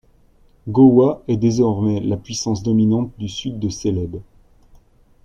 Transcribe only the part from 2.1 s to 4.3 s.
puissance dominante du sud de Célèbes.